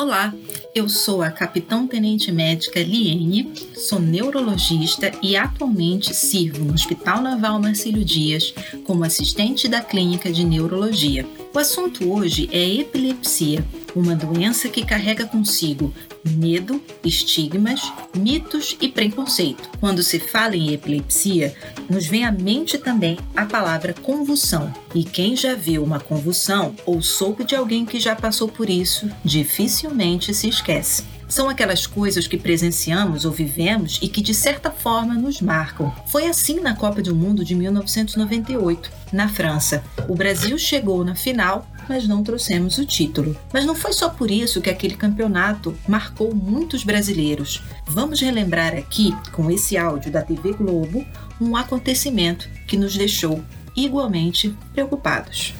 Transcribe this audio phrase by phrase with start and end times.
[0.00, 0.32] Olá,
[0.72, 7.60] eu sou a capitão tenente médica Liene, sou neurologista e atualmente sirvo no Hospital Naval
[7.60, 11.26] Marcílio Dias como assistente da clínica de neurologia.
[11.54, 13.64] O assunto hoje é epilepsia,
[13.96, 15.92] uma doença que carrega consigo
[16.24, 17.80] medo, estigmas,
[18.14, 19.68] mitos e preconceito.
[19.80, 21.56] Quando se fala em epilepsia,
[21.88, 24.72] nos vem à mente também a palavra convulsão.
[24.94, 29.10] E quem já viu uma convulsão ou soube de alguém que já passou por isso,
[29.24, 31.17] dificilmente se esquece.
[31.28, 35.92] São aquelas coisas que presenciamos ou vivemos e que de certa forma nos marcam.
[36.06, 39.84] Foi assim na Copa do Mundo de 1998, na França.
[40.08, 43.36] O Brasil chegou na final, mas não trouxemos o título.
[43.52, 47.62] Mas não foi só por isso que aquele campeonato marcou muitos brasileiros.
[47.86, 51.04] Vamos relembrar aqui, com esse áudio da TV Globo,
[51.38, 53.44] um acontecimento que nos deixou
[53.76, 55.54] igualmente preocupados.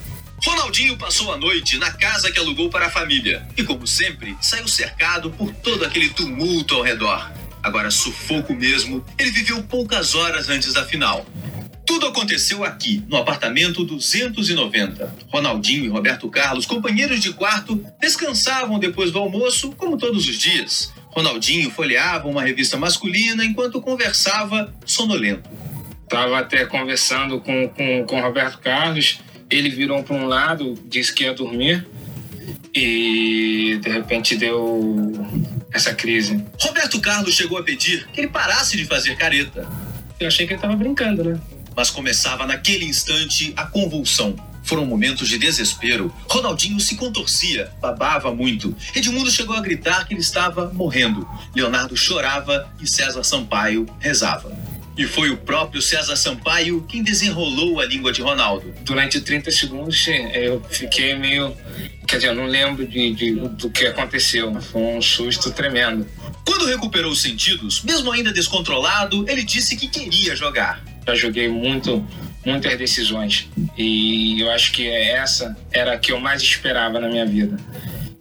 [0.44, 4.68] Ronaldinho passou a noite na casa que alugou para a família e, como sempre, saiu
[4.68, 7.30] cercado por todo aquele tumulto ao redor.
[7.62, 11.26] Agora, sufoco mesmo, ele viveu poucas horas antes da final.
[11.84, 15.16] Tudo aconteceu aqui, no apartamento 290.
[15.32, 20.92] Ronaldinho e Roberto Carlos, companheiros de quarto, descansavam depois do almoço, como todos os dias.
[21.10, 25.50] Ronaldinho folheava uma revista masculina enquanto conversava sonolento.
[26.04, 29.18] Estava até conversando com, com, com Roberto Carlos
[29.50, 31.86] ele virou para um lado, disse que ia dormir
[32.74, 35.12] e de repente deu
[35.72, 36.44] essa crise.
[36.60, 39.68] Roberto Carlos chegou a pedir que ele parasse de fazer careta.
[40.20, 41.40] Eu achei que ele estava brincando, né?
[41.76, 44.36] Mas começava naquele instante a convulsão.
[44.64, 46.12] Foram momentos de desespero.
[46.28, 48.76] Ronaldinho se contorcia, babava muito.
[48.94, 51.26] Edmundo chegou a gritar que ele estava morrendo.
[51.54, 54.54] Leonardo chorava e César Sampaio rezava.
[54.98, 58.74] E foi o próprio César Sampaio quem desenrolou a língua de Ronaldo.
[58.82, 61.56] Durante 30 segundos eu fiquei meio.
[62.04, 64.60] Quer dizer, eu não lembro de, de, do que aconteceu.
[64.60, 66.04] Foi um susto tremendo.
[66.44, 70.82] Quando recuperou os sentidos, mesmo ainda descontrolado, ele disse que queria jogar.
[71.06, 72.04] Já joguei muito,
[72.44, 73.48] muitas decisões.
[73.76, 77.56] E eu acho que essa era a que eu mais esperava na minha vida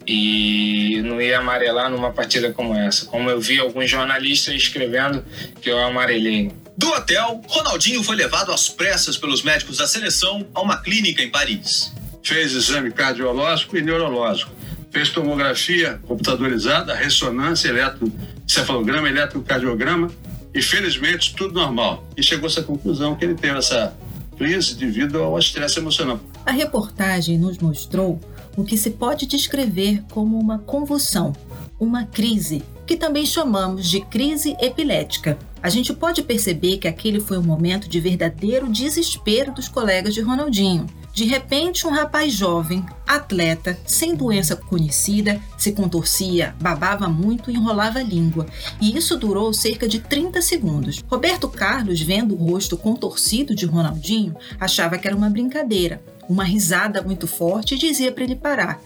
[0.06, 3.04] e não ia amarelar numa partida como essa.
[3.06, 5.24] Como eu vi alguns jornalistas escrevendo
[5.60, 6.50] que eu amarelei.
[6.78, 11.28] Do hotel, Ronaldinho foi levado às pressas pelos médicos da seleção a uma clínica em
[11.28, 11.92] Paris.
[12.22, 14.52] Fez exame cardiológico e neurológico.
[14.92, 20.08] Fez tomografia computadorizada, ressonância, eletrocefalograma, eletrocardiograma
[20.54, 22.08] e felizmente tudo normal.
[22.16, 23.92] E chegou a essa conclusão que ele teve essa
[24.36, 26.20] crise devido ao estresse emocional.
[26.46, 28.20] A reportagem nos mostrou
[28.56, 31.32] o que se pode descrever como uma convulsão,
[31.78, 35.38] uma crise, que também chamamos de crise epilética.
[35.62, 40.20] A gente pode perceber que aquele foi um momento de verdadeiro desespero dos colegas de
[40.20, 40.86] Ronaldinho.
[41.12, 47.98] De repente, um rapaz jovem, atleta, sem doença conhecida, se contorcia, babava muito e enrolava
[47.98, 48.46] a língua.
[48.80, 51.02] E isso durou cerca de 30 segundos.
[51.08, 57.02] Roberto Carlos, vendo o rosto contorcido de Ronaldinho, achava que era uma brincadeira uma risada
[57.02, 58.80] muito forte e dizia para ele parar.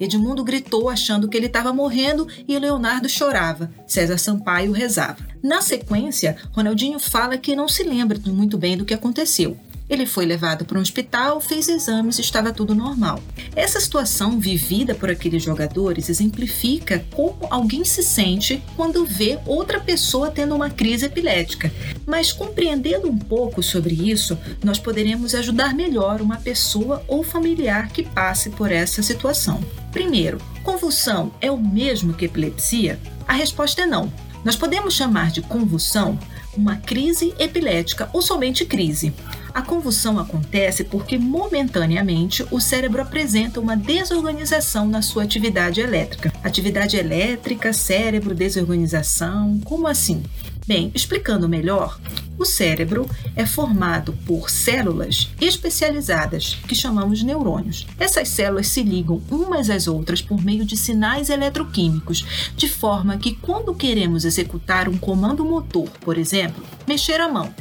[0.00, 3.70] Edmundo gritou achando que ele estava morrendo e Leonardo chorava.
[3.86, 5.18] César Sampaio rezava.
[5.42, 9.56] Na sequência, Ronaldinho fala que não se lembra muito bem do que aconteceu.
[9.88, 13.20] Ele foi levado para um hospital, fez exames e estava tudo normal.
[13.54, 20.30] Essa situação vivida por aqueles jogadores exemplifica como alguém se sente quando vê outra pessoa
[20.30, 21.72] tendo uma crise epilética.
[22.04, 28.02] Mas compreendendo um pouco sobre isso, nós poderemos ajudar melhor uma pessoa ou familiar que
[28.02, 29.60] passe por essa situação.
[29.92, 32.98] Primeiro, convulsão é o mesmo que epilepsia?
[33.26, 34.12] A resposta é não.
[34.44, 36.18] Nós podemos chamar de convulsão
[36.56, 39.12] uma crise epilética ou somente crise.
[39.54, 46.32] A convulsão acontece porque momentaneamente o cérebro apresenta uma desorganização na sua atividade elétrica.
[46.44, 50.22] Atividade elétrica, cérebro, desorganização, como assim?
[50.66, 51.96] Bem, explicando melhor,
[52.36, 57.86] o cérebro é formado por células especializadas, que chamamos neurônios.
[58.00, 63.36] Essas células se ligam umas às outras por meio de sinais eletroquímicos, de forma que
[63.36, 67.54] quando queremos executar um comando motor, por exemplo, mexer a mão,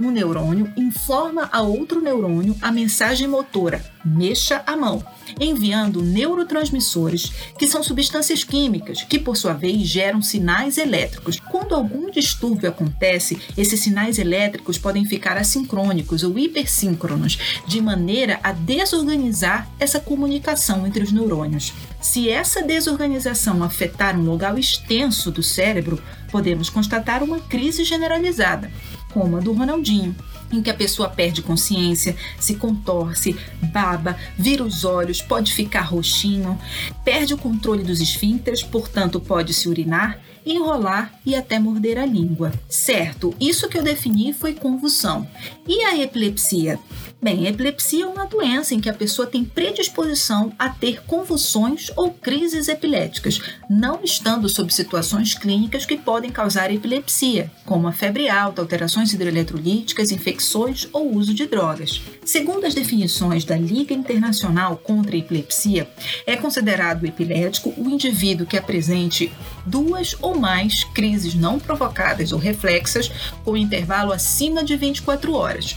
[0.00, 5.04] um neurônio informa a outro neurônio a mensagem motora: mexa a mão
[5.38, 11.38] enviando neurotransmissores, que são substâncias químicas que, por sua vez, geram sinais elétricos.
[11.50, 18.52] Quando algum distúrbio acontece, esses sinais elétricos podem ficar assincrônicos ou hipersíncronos, de maneira a
[18.52, 21.72] desorganizar essa comunicação entre os neurônios.
[22.00, 28.70] Se essa desorganização afetar um local extenso do cérebro, podemos constatar uma crise generalizada,
[29.12, 30.14] como a do Ronaldinho.
[30.52, 33.36] Em que a pessoa perde consciência, se contorce,
[33.72, 36.58] baba, vira os olhos, pode ficar roxinho,
[37.04, 42.52] perde o controle dos esfíncteres, portanto pode se urinar, enrolar e até morder a língua.
[42.68, 45.26] Certo, isso que eu defini foi convulsão.
[45.66, 46.78] E a epilepsia?
[47.22, 51.90] Bem, a epilepsia é uma doença em que a pessoa tem predisposição a ter convulsões
[51.94, 58.30] ou crises epiléticas, não estando sob situações clínicas que podem causar epilepsia, como a febre
[58.30, 62.00] alta, alterações hidroeletrolíticas, infecções ou uso de drogas.
[62.30, 65.90] Segundo as definições da Liga Internacional contra a Epilepsia,
[66.24, 69.32] é considerado epilético o indivíduo que apresente
[69.66, 73.10] duas ou mais crises não provocadas ou reflexas
[73.44, 75.76] com intervalo acima de 24 horas.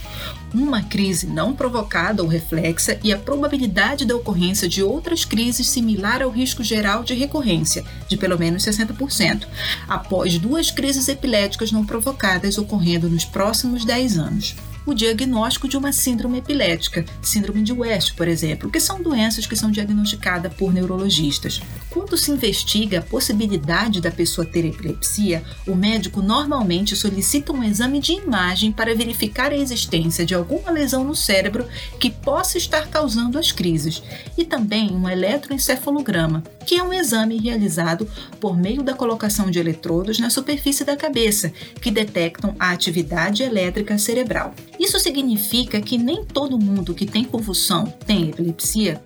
[0.53, 6.21] Uma crise não provocada ou reflexa e a probabilidade da ocorrência de outras crises similar
[6.21, 9.47] ao risco geral de recorrência, de pelo menos 60%,
[9.87, 15.91] após duas crises epiléticas não provocadas ocorrendo nos próximos 10 anos o diagnóstico de uma
[15.91, 21.61] síndrome epilética, síndrome de West, por exemplo, que são doenças que são diagnosticadas por neurologistas.
[21.89, 27.99] Quando se investiga a possibilidade da pessoa ter epilepsia, o médico normalmente solicita um exame
[27.99, 31.67] de imagem para verificar a existência de alguma lesão no cérebro
[31.99, 34.03] que possa estar causando as crises,
[34.37, 38.07] e também um eletroencefalograma, que é um exame realizado
[38.39, 41.51] por meio da colocação de eletrodos na superfície da cabeça,
[41.81, 44.53] que detectam a atividade elétrica cerebral.
[44.79, 49.01] Isso significa que nem todo mundo que tem convulsão tem epilepsia?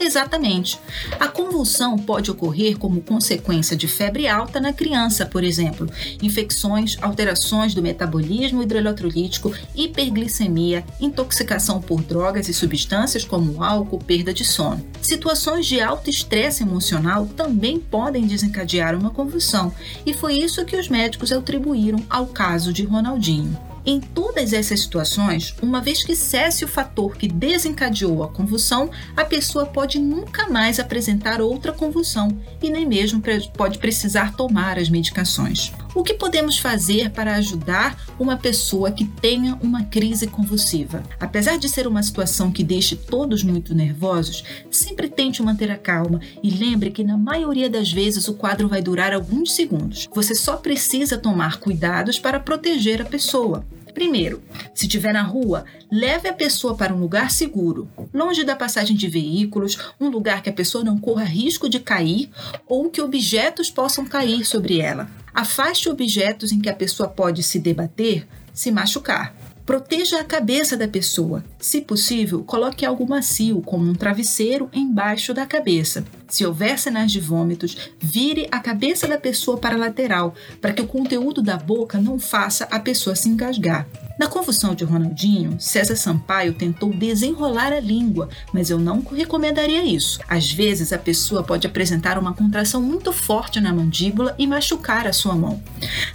[0.00, 0.80] Exatamente.
[1.20, 5.86] A convulsão pode ocorrer como consequência de febre alta na criança, por exemplo,
[6.22, 14.44] infecções, alterações do metabolismo hidroeletrolítico, hiperglicemia, intoxicação por drogas e substâncias como álcool, perda de
[14.44, 14.84] sono.
[15.02, 19.70] Situações de alto estresse emocional também podem desencadear uma convulsão,
[20.06, 23.69] e foi isso que os médicos atribuíram ao caso de Ronaldinho.
[23.84, 29.24] Em todas essas situações, uma vez que cesse o fator que desencadeou a convulsão, a
[29.24, 33.22] pessoa pode nunca mais apresentar outra convulsão e nem mesmo
[33.56, 35.72] pode precisar tomar as medicações.
[35.92, 41.02] O que podemos fazer para ajudar uma pessoa que tenha uma crise convulsiva?
[41.18, 46.20] Apesar de ser uma situação que deixe todos muito nervosos, sempre tente manter a calma
[46.42, 50.08] e lembre que na maioria das vezes o quadro vai durar alguns segundos.
[50.14, 53.66] Você só precisa tomar cuidados para proteger a pessoa.
[53.92, 54.42] Primeiro,
[54.74, 59.08] se estiver na rua, leve a pessoa para um lugar seguro, longe da passagem de
[59.08, 62.30] veículos, um lugar que a pessoa não corra risco de cair
[62.66, 65.08] ou que objetos possam cair sobre ela.
[65.34, 69.34] Afaste objetos em que a pessoa pode se debater, se machucar.
[69.64, 71.44] Proteja a cabeça da pessoa.
[71.60, 76.02] Se possível, coloque algo macio, como um travesseiro, embaixo da cabeça.
[76.26, 80.80] Se houver sinais de vômitos, vire a cabeça da pessoa para a lateral, para que
[80.80, 83.86] o conteúdo da boca não faça a pessoa se engasgar.
[84.18, 90.18] Na confusão de Ronaldinho, César Sampaio tentou desenrolar a língua, mas eu não recomendaria isso.
[90.26, 95.12] Às vezes, a pessoa pode apresentar uma contração muito forte na mandíbula e machucar a
[95.12, 95.62] sua mão.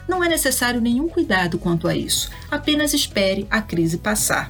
[0.08, 4.50] Não é necessário nenhum cuidado quanto a isso, apenas espere a crise passar.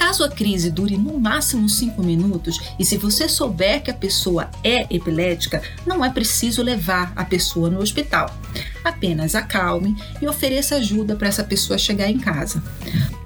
[0.00, 4.50] Caso a crise dure no máximo 5 minutos e se você souber que a pessoa
[4.64, 8.34] é epilética, não é preciso levar a pessoa no hospital.
[8.82, 12.62] Apenas acalme e ofereça ajuda para essa pessoa chegar em casa.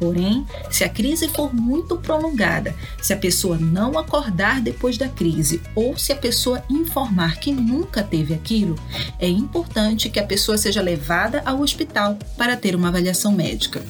[0.00, 5.62] Porém, se a crise for muito prolongada, se a pessoa não acordar depois da crise
[5.76, 8.75] ou se a pessoa informar que nunca teve aquilo,
[9.21, 13.81] é importante que a pessoa seja levada ao hospital para ter uma avaliação médica.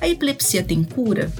[0.00, 1.30] A epilepsia tem cura?